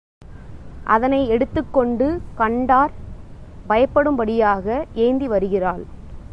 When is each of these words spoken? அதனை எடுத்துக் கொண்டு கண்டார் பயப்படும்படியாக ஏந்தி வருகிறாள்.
அதனை 0.85 1.27
எடுத்துக் 1.27 1.73
கொண்டு 1.73 2.21
கண்டார் 2.35 2.93
பயப்படும்படியாக 3.69 4.85
ஏந்தி 4.93 5.27
வருகிறாள். 5.27 5.83